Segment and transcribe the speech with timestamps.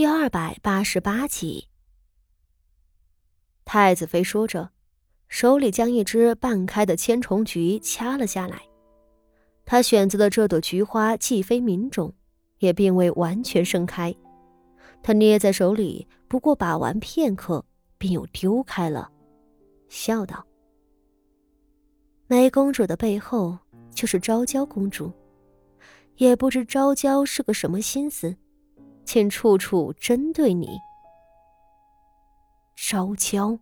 [0.00, 1.68] 第二百八十八集，
[3.66, 4.70] 太子妃说着，
[5.28, 8.62] 手里将一只半开的千重菊掐了下来。
[9.66, 12.14] 她选择的这朵菊花既非名种，
[12.60, 14.16] 也并未完全盛开。
[15.02, 17.62] 她捏在手里，不过把玩片刻，
[17.98, 19.12] 便又丢开了，
[19.90, 20.46] 笑道
[22.26, 23.58] ：“梅公主的背后
[23.94, 25.12] 就是昭娇公主，
[26.16, 28.34] 也不知昭娇是个什么心思。”
[29.04, 30.78] 竟处处针对你，
[32.76, 33.58] 烧焦。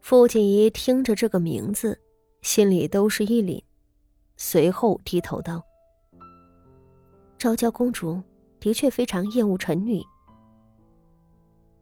[0.00, 2.00] 傅锦仪听着这个名字，
[2.42, 3.62] 心里都是一凛，
[4.36, 5.62] 随后低头道
[7.38, 8.22] ：“昭娇公主
[8.58, 10.02] 的确非常厌恶臣女。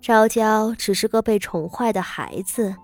[0.00, 2.74] 昭娇只是个被宠坏的孩子。”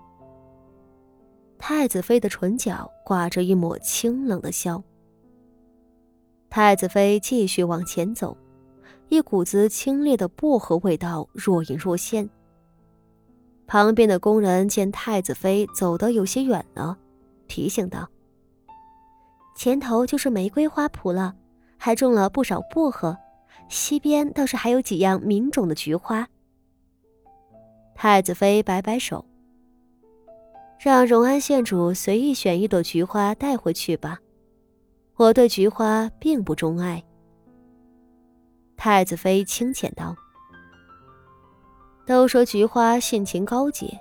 [1.59, 4.83] 太子妃的唇角挂着一抹清冷的笑。
[6.51, 8.37] 太子妃继续往前走。
[9.14, 12.28] 一股子清冽的薄荷味道若隐若现。
[13.65, 16.98] 旁边的工人见太子妃走得有些远了，
[17.46, 18.09] 提醒道
[19.54, 21.32] ：“前头就是玫瑰花圃了，
[21.79, 23.16] 还种了不少薄荷，
[23.68, 26.28] 西边倒是还有几样名种的菊花。”
[27.95, 29.24] 太子妃摆摆手，
[30.80, 34.18] 让荣安县主随意选一朵菊花带回去吧。
[35.15, 37.04] 我对菊花并不钟爱。
[38.85, 40.15] 太子妃轻浅道
[42.04, 43.99] ：“都说菊花性情高洁，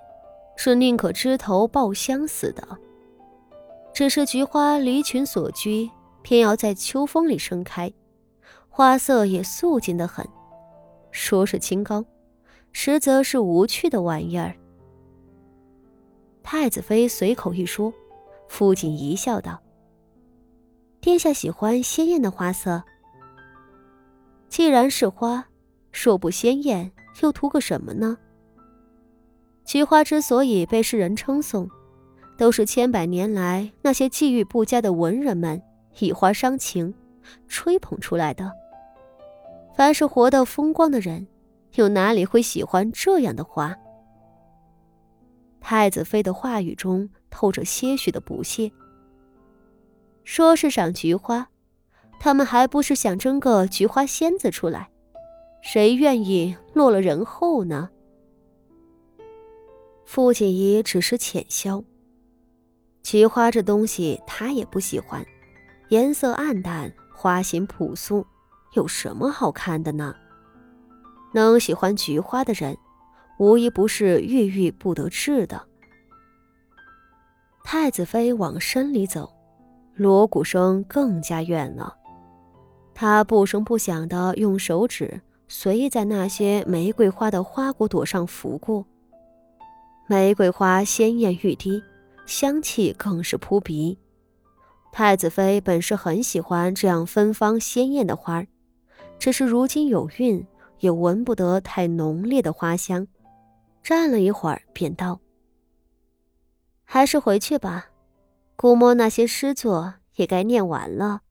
[0.58, 2.68] 是宁可枝头抱香死的。
[3.94, 5.90] 只是菊花离群所居，
[6.22, 7.94] 偏要在秋风里盛开，
[8.68, 10.28] 花色也素净的很。
[11.12, 12.04] 说是清高，
[12.74, 14.54] 实则是无趣的玩意儿。”
[16.44, 17.94] 太子妃随口一说，
[18.50, 19.62] 父亲一笑道
[21.00, 22.84] ：“殿下喜欢鲜艳的花色。”
[24.54, 25.48] 既然是花，
[25.92, 26.92] 若不鲜艳，
[27.24, 28.16] 又图个什么呢？
[29.66, 31.68] 菊花之所以被世人称颂，
[32.38, 35.60] 都是千百年来那些际遇不佳的文人们
[35.98, 36.94] 以花伤情，
[37.48, 38.52] 吹捧出来的。
[39.76, 41.26] 凡是活得风光的人，
[41.74, 43.76] 又哪里会喜欢这样的花？
[45.62, 48.72] 太子妃的话语中透着些许的不屑。
[50.24, 51.50] 说是赏菊花。
[52.24, 54.90] 他们还不是想争个菊花仙子出来？
[55.62, 57.90] 谁愿意落了人后呢？
[60.06, 61.84] 傅锦仪只是浅笑。
[63.02, 65.22] 菊花这东西，他也不喜欢，
[65.90, 68.26] 颜色暗淡，花型朴素，
[68.72, 70.16] 有什么好看的呢？
[71.34, 72.78] 能喜欢菊花的人，
[73.38, 75.62] 无一不是郁郁不得志的。
[77.66, 79.30] 太子妃往深里走，
[79.94, 81.98] 锣鼓声更加远了。
[82.96, 88.86] 他不声不响地用手指随意在那些玫瑰花的花骨朵上拂过，
[90.08, 91.82] 玫瑰花鲜艳欲滴，
[92.26, 93.98] 香气更是扑鼻。
[94.92, 98.46] 太子妃本是很喜欢这样芬芳鲜艳的花
[99.18, 100.46] 只是如今有孕，
[100.80, 103.08] 也闻不得太浓烈的花香。
[103.82, 105.20] 站了一会儿，便道
[106.86, 107.88] ：“还是回去吧，
[108.56, 111.22] 估摸那些诗作也该念完了。”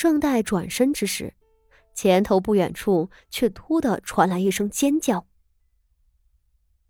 [0.00, 1.34] 正待转身之时，
[1.92, 5.26] 前头不远处却突的传来一声尖叫。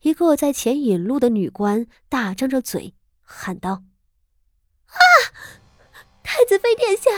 [0.03, 3.82] 一个在前引路的女官大张着嘴喊道
[4.87, 4.94] ：“啊，
[6.22, 7.10] 太子妃殿下，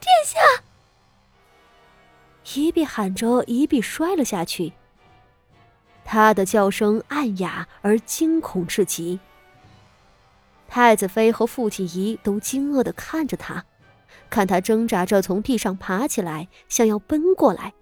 [0.00, 0.64] 殿下！”
[2.58, 4.72] 一臂喊着，一臂摔了下去。
[6.04, 9.20] 她的叫声暗哑而惊恐至极。
[10.66, 13.64] 太子妃和傅锦仪都惊愕的看着他。
[14.30, 17.74] 看他挣扎着从地上爬起来，想要奔过来，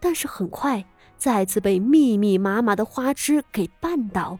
[0.00, 0.84] 但是很快
[1.16, 4.38] 再次被密密麻麻的花枝给绊倒。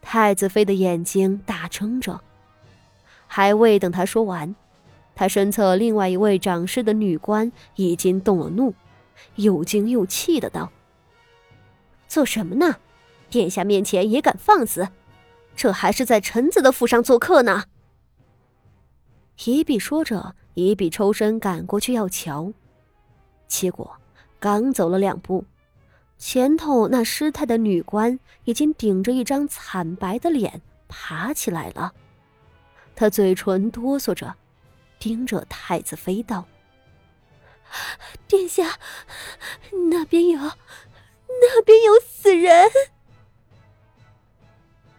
[0.00, 2.20] 太子妃的眼睛大睁着，
[3.26, 4.54] 还未等他说完，
[5.14, 8.74] 他身侧另外一位掌事的女官已经动了怒，
[9.34, 10.70] 又惊又气的道
[12.08, 12.76] ：“做什么呢？
[13.28, 14.88] 殿下面前也敢放肆？
[15.56, 17.64] 这还是在臣子的府上做客呢！”
[19.44, 22.52] 一臂说着，一臂抽身赶过去要瞧，
[23.46, 23.96] 结果
[24.40, 25.44] 刚走了两步，
[26.16, 31.92] 前头那失态的女官已经顶着一张惨白的脸爬起来了。
[32.94, 34.34] 她嘴唇哆嗦着，
[34.98, 36.46] 盯着太子妃道
[38.26, 38.78] ：“殿下，
[39.90, 42.70] 那边有，那边有死人！”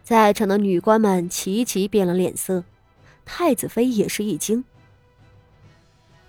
[0.04, 2.64] 在场的女官们齐齐变了脸色。
[3.28, 4.64] 太子妃也是一惊。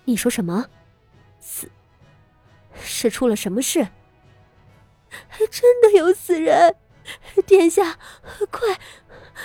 [0.05, 0.67] 你说什么？
[1.39, 1.71] 死
[2.75, 3.89] 是出了什么事？
[5.51, 6.75] 真的有死人！
[7.47, 7.99] 殿下，
[8.51, 8.79] 快，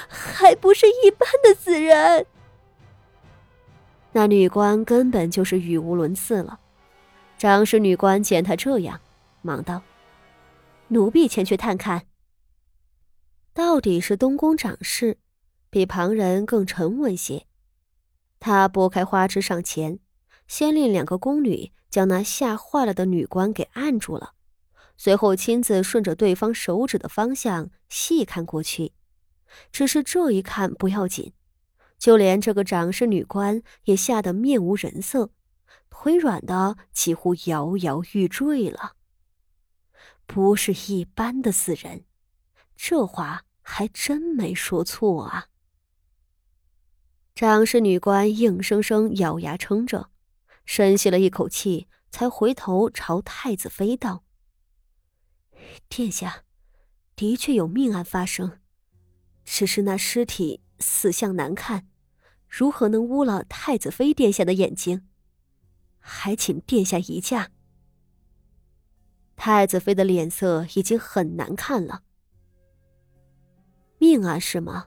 [0.09, 2.25] 还不是一般的死人！
[4.11, 6.59] 那女官根本就是语无伦次了。
[7.37, 8.99] 掌事女官见他这样，
[9.41, 9.81] 忙道
[10.89, 12.07] ：“奴婢前去探看。”
[13.53, 15.17] 到底是东宫掌事，
[15.73, 17.47] 比旁人更沉稳些。
[18.39, 19.97] 他拨开花枝上前，
[20.47, 24.33] 先令两个宫女将那吓坏了的女官给按住了，
[24.97, 28.93] 随后亲自顺着对方手指的方向细看过去。
[29.71, 31.33] 只是这一看不要紧。
[31.97, 35.31] 就连这个掌事女官也吓得面无人色，
[35.89, 38.93] 腿软的几乎摇摇欲坠了。
[40.27, 42.03] 不是一般的死人，
[42.75, 45.47] 这话还真没说错啊！
[47.35, 50.09] 掌事女官硬生生咬牙撑着，
[50.65, 54.23] 深吸了一口气，才回头朝太子妃道
[55.89, 56.43] ：“殿下，
[57.15, 58.59] 的确有命案发生，
[59.43, 61.87] 只是那尸体死相难看。”
[62.47, 65.07] 如何能污了太子妃殿下的眼睛？
[65.97, 67.49] 还请殿下移驾。
[69.35, 72.03] 太子妃的脸色已经很难看了。
[73.97, 74.85] 命案是吗？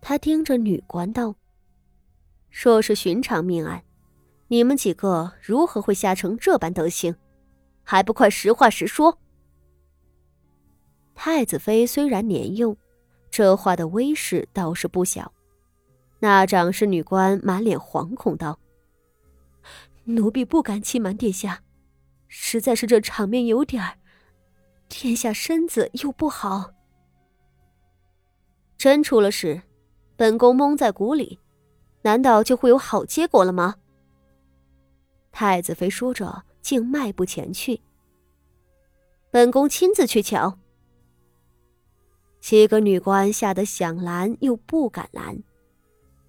[0.00, 1.36] 他盯着女官道
[2.50, 3.84] ：“若是寻常命案，
[4.48, 7.14] 你们几个如何会吓成这般德行？
[7.82, 9.18] 还不快实话实说！”
[11.14, 12.76] 太子妃虽然年幼，
[13.30, 15.32] 这话的威势倒是不小。
[16.18, 18.58] 那掌事女官满脸惶恐道
[20.04, 21.62] ：“奴婢不敢欺瞒殿下，
[22.28, 23.96] 实在是这场面有点儿……
[24.88, 26.72] 殿下身子又不好，
[28.76, 29.62] 真出了事，
[30.20, 31.38] 本宫蒙在鼓里，
[32.02, 33.76] 难道就会有好结果了吗？”
[35.32, 37.80] 太子妃说着，竟迈步前去
[39.32, 40.58] ：“本宫亲自去瞧。”
[42.38, 45.42] 七个女官吓得想拦又不敢拦。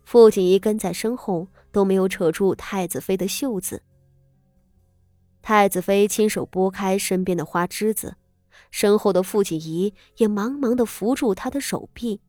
[0.05, 3.83] 傅锦仪跟在身后，都没有扯住太子妃的袖子。
[5.41, 8.15] 太子妃亲手拨开身边的花枝子，
[8.69, 12.21] 身后的傅锦仪也忙忙的扶住她的手臂。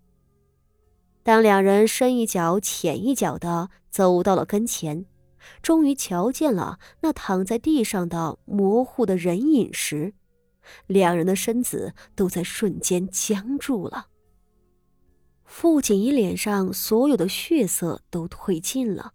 [1.23, 5.07] 当两人深一脚浅一脚的走到了跟前，
[5.63, 10.15] 终于瞧见了那躺在地上的模糊的人影时，
[10.87, 14.09] 两人的身子都在瞬间僵住了。
[15.45, 19.13] 傅锦仪脸上所有的血色都褪尽了，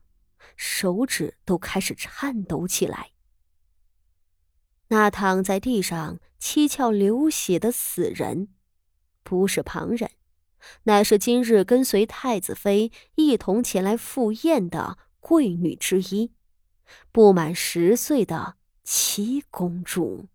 [0.55, 3.11] 手指都开始颤抖起来。
[4.89, 8.49] 那躺在地上七窍流血的死人，
[9.23, 10.11] 不是旁人，
[10.83, 16.31] 乃是今日跟随太子妃一同前来赴宴的贵女之一，
[17.11, 20.27] 不满十岁的七公主。